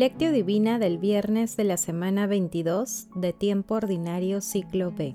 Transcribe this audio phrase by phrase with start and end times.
[0.00, 5.14] Lectio Divina del viernes de la semana 22 de tiempo ordinario ciclo B.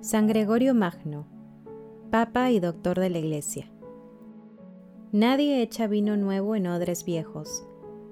[0.00, 1.28] San Gregorio Magno,
[2.10, 3.70] Papa y Doctor de la Iglesia.
[5.12, 7.64] Nadie echa vino nuevo en odres viejos,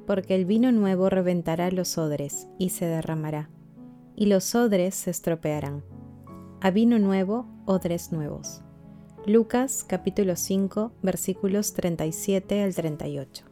[0.07, 3.51] porque el vino nuevo reventará los odres y se derramará,
[4.15, 5.83] y los odres se estropearán.
[6.61, 8.63] A vino nuevo, odres nuevos.
[9.27, 13.52] Lucas capítulo 5 versículos 37 al 38.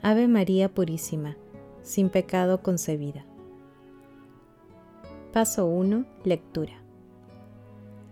[0.00, 1.36] Ave María Purísima,
[1.82, 3.26] sin pecado concebida.
[5.32, 6.04] Paso 1.
[6.22, 6.80] Lectura.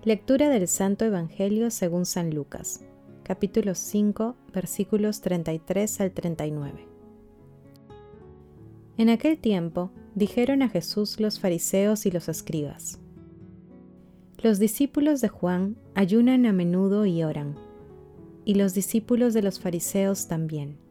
[0.02, 2.84] Lectura del Santo Evangelio según San Lucas,
[3.22, 6.88] capítulo 5, versículos 33 al 39.
[8.98, 12.98] En aquel tiempo dijeron a Jesús los fariseos y los escribas,
[14.42, 17.54] Los discípulos de Juan ayunan a menudo y oran,
[18.44, 20.84] y los discípulos de los fariseos también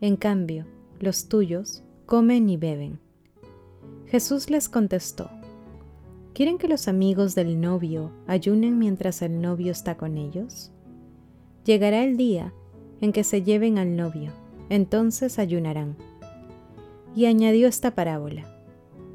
[0.00, 0.64] en cambio,
[1.00, 3.00] los tuyos comen y beben.
[4.06, 5.28] Jesús les contestó,
[6.34, 10.70] ¿quieren que los amigos del novio ayunen mientras el novio está con ellos?
[11.64, 12.52] Llegará el día
[13.00, 14.30] en que se lleven al novio,
[14.68, 15.96] entonces ayunarán.
[17.16, 18.44] Y añadió esta parábola,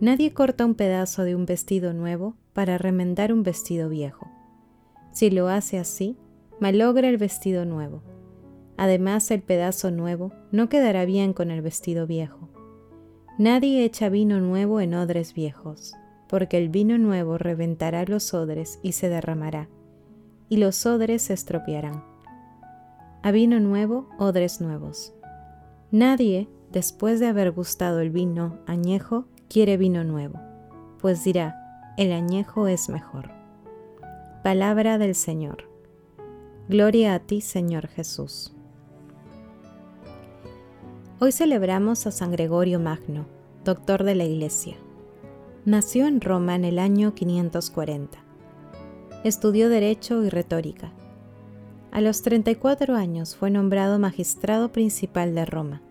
[0.01, 4.29] nadie corta un pedazo de un vestido nuevo para remendar un vestido viejo.
[5.13, 6.17] Si lo hace así,
[6.59, 8.03] malogra el vestido nuevo
[8.77, 12.49] Además, el pedazo nuevo no quedará bien con el vestido viejo.
[13.37, 15.93] Nadie echa vino nuevo en odres viejos,
[16.27, 19.69] porque el vino nuevo reventará los odres y se derramará,
[20.49, 22.03] y los odres se estropearán.
[23.21, 25.13] A vino nuevo, odres nuevos.
[25.91, 30.39] Nadie, después de haber gustado el vino añejo, quiere vino nuevo,
[30.99, 31.59] pues dirá,
[31.97, 33.31] el añejo es mejor.
[34.43, 35.69] Palabra del Señor.
[36.67, 38.53] Gloria a ti, Señor Jesús.
[41.25, 43.27] Hoy celebramos a San Gregorio Magno,
[43.63, 44.75] doctor de la Iglesia.
[45.63, 48.17] Nació en Roma en el año 540.
[49.23, 50.91] Estudió Derecho y Retórica.
[51.91, 55.81] A los 34 años fue nombrado magistrado principal de Roma.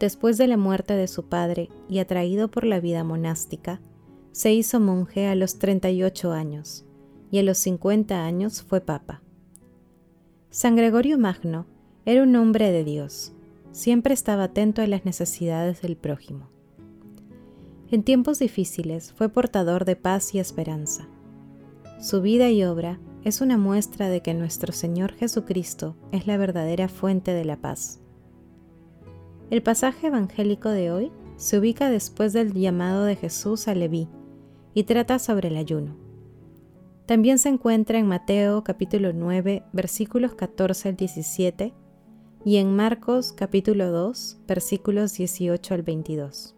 [0.00, 3.80] Después de la muerte de su padre y atraído por la vida monástica,
[4.32, 6.84] se hizo monje a los 38 años
[7.30, 9.22] y a los 50 años fue papa.
[10.50, 11.66] San Gregorio Magno
[12.04, 13.32] era un hombre de Dios
[13.72, 16.48] Siempre estaba atento a las necesidades del prójimo.
[17.90, 21.08] En tiempos difíciles fue portador de paz y esperanza.
[22.00, 26.88] Su vida y obra es una muestra de que nuestro Señor Jesucristo es la verdadera
[26.88, 28.00] fuente de la paz.
[29.50, 34.08] El pasaje evangélico de hoy se ubica después del llamado de Jesús a Leví
[34.74, 35.96] y trata sobre el ayuno.
[37.06, 41.74] También se encuentra en Mateo capítulo 9 versículos 14 al 17
[42.44, 46.54] y en Marcos capítulo 2 versículos 18 al 22.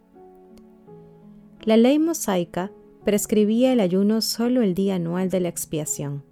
[1.63, 2.71] La ley mosaica
[3.03, 6.23] prescribía el ayuno solo el día anual de la expiación.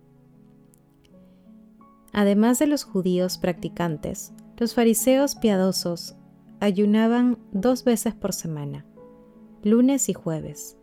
[2.14, 6.16] Además de los judíos practicantes, los fariseos piadosos
[6.60, 8.86] ayunaban dos veces por semana,
[9.64, 10.78] lunes y jueves,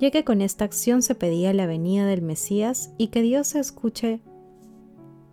[0.00, 4.22] ya que con esta acción se pedía la venida del Mesías y que Dios escuche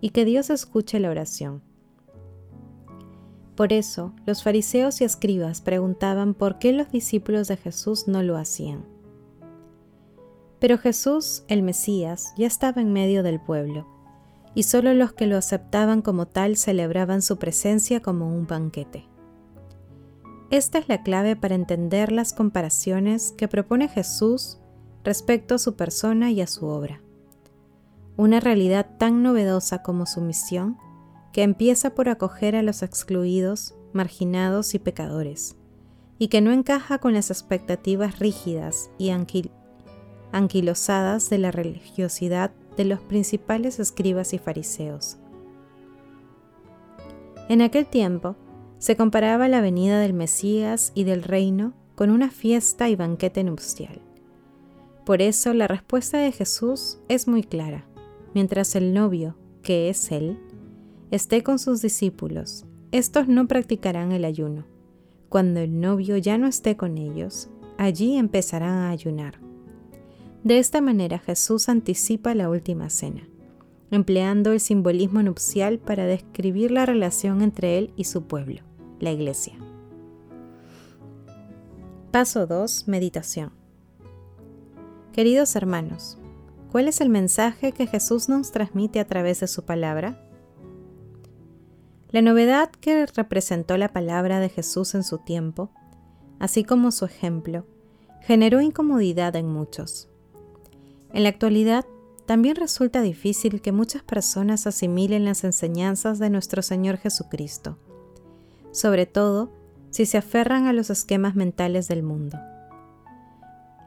[0.01, 1.63] y que Dios escuche la oración.
[3.55, 8.37] Por eso, los fariseos y escribas preguntaban por qué los discípulos de Jesús no lo
[8.37, 8.85] hacían.
[10.59, 13.87] Pero Jesús, el Mesías, ya estaba en medio del pueblo,
[14.55, 19.05] y solo los que lo aceptaban como tal celebraban su presencia como un banquete.
[20.49, 24.59] Esta es la clave para entender las comparaciones que propone Jesús
[25.03, 27.01] respecto a su persona y a su obra.
[28.17, 30.77] Una realidad tan novedosa como su misión
[31.35, 35.57] que empieza por acoger a los excluidos, marginados y pecadores,
[36.17, 39.11] y que no encaja con las expectativas rígidas y
[40.31, 45.17] anquilosadas de la religiosidad de los principales escribas y fariseos.
[47.49, 48.37] En aquel tiempo,
[48.77, 53.99] se comparaba la venida del Mesías y del reino con una fiesta y banquete nupcial.
[55.05, 57.85] Por eso la respuesta de Jesús es muy clara.
[58.33, 60.39] Mientras el novio, que es Él,
[61.11, 64.65] esté con sus discípulos, estos no practicarán el ayuno,
[65.29, 69.39] cuando el novio ya no esté con ellos, allí empezarán a ayunar.
[70.43, 73.27] De esta manera Jesús anticipa la última cena,
[73.91, 78.61] empleando el simbolismo nupcial para describir la relación entre Él y su pueblo,
[78.99, 79.55] la Iglesia.
[82.11, 82.87] Paso 2.
[82.87, 83.51] Meditación.
[85.11, 86.17] Queridos hermanos,
[86.71, 90.24] ¿cuál es el mensaje que Jesús nos transmite a través de su palabra?
[92.15, 95.69] La novedad que representó la palabra de Jesús en su tiempo,
[96.39, 97.65] así como su ejemplo,
[98.21, 100.07] generó incomodidad en muchos.
[101.11, 101.85] En la actualidad,
[102.25, 107.77] también resulta difícil que muchas personas asimilen las enseñanzas de nuestro Señor Jesucristo,
[108.71, 109.51] sobre todo
[109.89, 112.39] si se aferran a los esquemas mentales del mundo.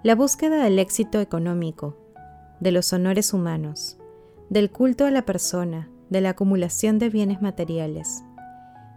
[0.02, 1.96] La búsqueda del éxito económico,
[2.60, 3.96] de los honores humanos,
[4.50, 8.24] del culto a la persona, de la acumulación de bienes materiales,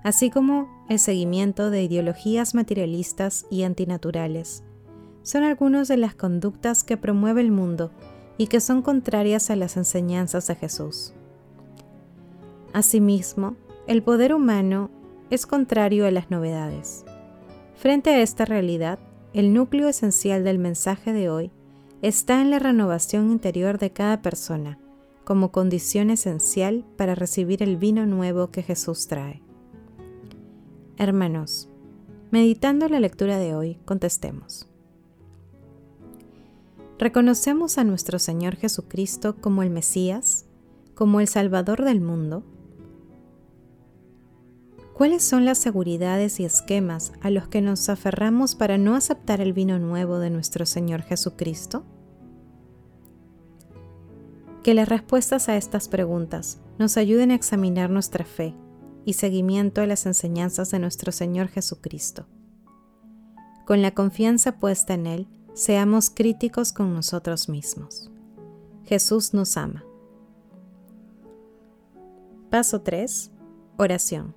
[0.03, 4.63] así como el seguimiento de ideologías materialistas y antinaturales,
[5.23, 7.91] son algunas de las conductas que promueve el mundo
[8.37, 11.13] y que son contrarias a las enseñanzas de Jesús.
[12.73, 13.55] Asimismo,
[13.87, 14.89] el poder humano
[15.29, 17.05] es contrario a las novedades.
[17.75, 18.99] Frente a esta realidad,
[19.33, 21.51] el núcleo esencial del mensaje de hoy
[22.01, 24.79] está en la renovación interior de cada persona,
[25.23, 29.41] como condición esencial para recibir el vino nuevo que Jesús trae.
[30.97, 31.69] Hermanos,
[32.31, 34.67] meditando la lectura de hoy, contestemos.
[36.99, 40.45] ¿Reconocemos a nuestro Señor Jesucristo como el Mesías,
[40.93, 42.43] como el Salvador del mundo?
[44.93, 49.51] ¿Cuáles son las seguridades y esquemas a los que nos aferramos para no aceptar el
[49.51, 51.83] vino nuevo de nuestro Señor Jesucristo?
[54.63, 58.53] Que las respuestas a estas preguntas nos ayuden a examinar nuestra fe
[59.05, 62.27] y seguimiento a las enseñanzas de nuestro Señor Jesucristo.
[63.65, 68.11] Con la confianza puesta en Él, seamos críticos con nosotros mismos.
[68.85, 69.83] Jesús nos ama.
[72.51, 73.31] Paso 3.
[73.77, 74.35] Oración.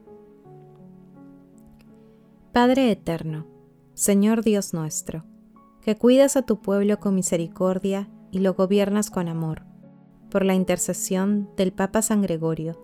[2.52, 3.46] Padre Eterno,
[3.92, 5.24] Señor Dios nuestro,
[5.82, 9.73] que cuidas a tu pueblo con misericordia y lo gobiernas con amor
[10.34, 12.76] por la intercesión del Papa San Gregorio,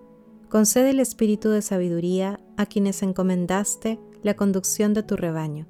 [0.48, 5.66] concede el espíritu de sabiduría a quienes encomendaste la conducción de tu rebaño,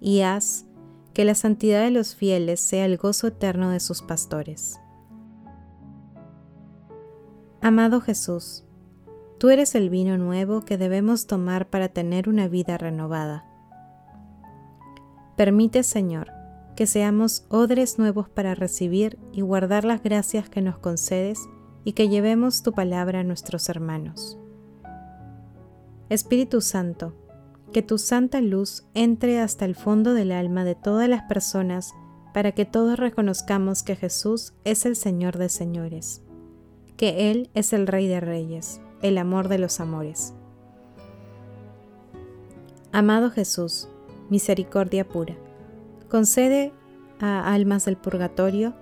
[0.00, 0.64] y haz
[1.12, 4.80] que la santidad de los fieles sea el gozo eterno de sus pastores.
[7.60, 8.64] Amado Jesús,
[9.36, 13.44] tú eres el vino nuevo que debemos tomar para tener una vida renovada.
[15.36, 16.32] Permite, Señor,
[16.76, 21.38] que seamos odres nuevos para recibir y guardar las gracias que nos concedes
[21.84, 24.38] y que llevemos tu palabra a nuestros hermanos.
[26.08, 27.14] Espíritu Santo,
[27.72, 31.92] que tu santa luz entre hasta el fondo del alma de todas las personas
[32.32, 36.22] para que todos reconozcamos que Jesús es el Señor de señores,
[36.96, 40.34] que Él es el Rey de reyes, el amor de los amores.
[42.90, 43.88] Amado Jesús,
[44.30, 45.36] misericordia pura
[46.14, 46.72] concede
[47.18, 48.72] a almas del purgatorio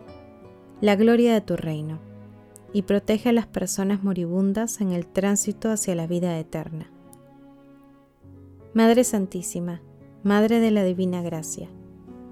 [0.82, 1.98] la gloria de tu reino
[2.74, 6.90] y protege a las personas moribundas en el tránsito hacia la vida eterna.
[8.74, 9.80] Madre Santísima,
[10.22, 11.70] Madre de la Divina Gracia,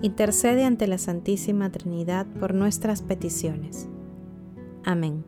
[0.03, 3.89] intercede ante la Santísima Trinidad por nuestras peticiones.
[4.85, 5.25] Amén.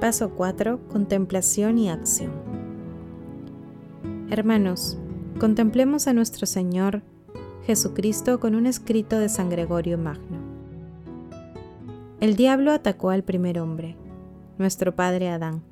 [0.00, 0.88] Paso 4.
[0.88, 2.32] Contemplación y acción.
[4.30, 4.98] Hermanos,
[5.38, 7.04] contemplemos a nuestro Señor
[7.66, 10.38] Jesucristo con un escrito de San Gregorio Magno.
[12.18, 13.96] El diablo atacó al primer hombre,
[14.58, 15.62] nuestro padre Adán,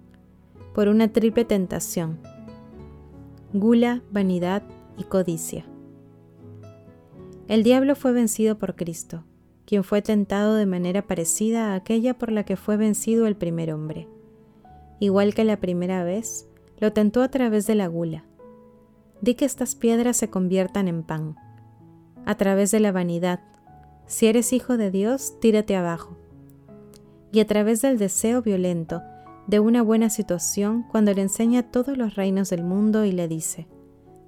[0.75, 2.19] por una triple tentación,
[3.55, 4.63] gula, vanidad
[4.99, 5.65] y codicia.
[7.49, 9.25] El diablo fue vencido por Cristo,
[9.65, 13.73] quien fue tentado de manera parecida a aquella por la que fue vencido el primer
[13.73, 14.09] hombre.
[15.01, 18.25] Igual que la primera vez, lo tentó a través de la gula.
[19.23, 21.37] Di que estas piedras se conviertan en pan
[22.29, 23.41] a través de la vanidad.
[24.07, 26.19] Si eres hijo de Dios, tírate abajo.
[27.33, 29.01] Y a través del deseo violento
[29.47, 33.67] de una buena situación cuando le enseña todos los reinos del mundo y le dice,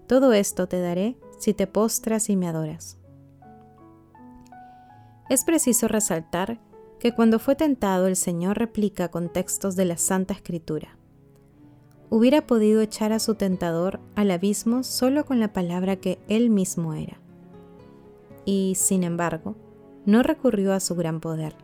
[0.06, 2.96] todo esto te daré si te postras y me adoras.
[5.28, 6.58] Es preciso resaltar
[7.00, 10.96] que cuando fue tentado el Señor replica con textos de la Santa Escritura.
[12.08, 16.94] Hubiera podido echar a su tentador al abismo solo con la palabra que él mismo
[16.94, 17.19] era
[18.44, 19.56] y, sin embargo,
[20.06, 21.54] no recurrió a su gran poder,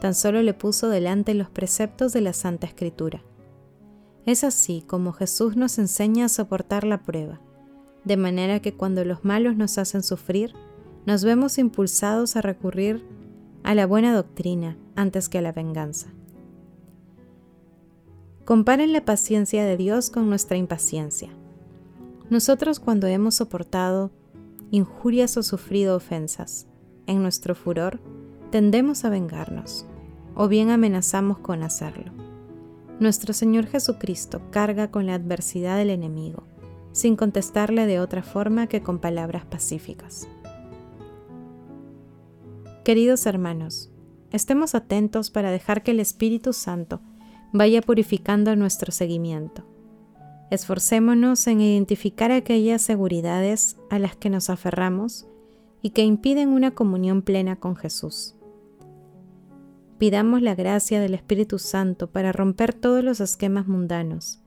[0.00, 3.22] tan solo le puso delante los preceptos de la Santa Escritura.
[4.24, 7.40] Es así como Jesús nos enseña a soportar la prueba,
[8.04, 10.52] de manera que cuando los malos nos hacen sufrir,
[11.06, 13.04] nos vemos impulsados a recurrir
[13.62, 16.08] a la buena doctrina antes que a la venganza.
[18.44, 21.30] Comparen la paciencia de Dios con nuestra impaciencia.
[22.30, 24.10] Nosotros cuando hemos soportado
[24.70, 26.66] injurias o sufrido ofensas,
[27.06, 28.00] en nuestro furor
[28.50, 29.86] tendemos a vengarnos,
[30.34, 32.12] o bien amenazamos con hacerlo.
[32.98, 36.44] Nuestro Señor Jesucristo carga con la adversidad del enemigo,
[36.92, 40.28] sin contestarle de otra forma que con palabras pacíficas.
[42.84, 43.90] Queridos hermanos,
[44.30, 47.00] estemos atentos para dejar que el Espíritu Santo
[47.52, 49.64] vaya purificando nuestro seguimiento.
[50.50, 55.26] Esforcémonos en identificar aquellas seguridades a las que nos aferramos
[55.82, 58.34] y que impiden una comunión plena con Jesús.
[59.98, 64.40] Pidamos la gracia del Espíritu Santo para romper todos los esquemas mundanos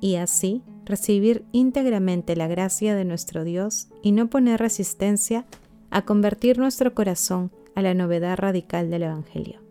[0.00, 5.46] y así recibir íntegramente la gracia de nuestro Dios y no poner resistencia
[5.90, 9.66] a convertir nuestro corazón a la novedad radical del Evangelio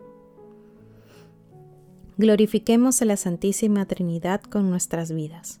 [2.18, 5.60] glorifiquemos a la Santísima Trinidad con nuestras vidas.